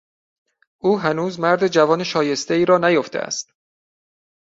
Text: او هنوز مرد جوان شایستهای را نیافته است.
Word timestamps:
او 0.79 0.99
هنوز 0.99 1.39
مرد 1.39 1.67
جوان 1.67 2.03
شایستهای 2.03 2.65
را 2.65 2.77
نیافته 2.77 3.19
است. 3.19 3.53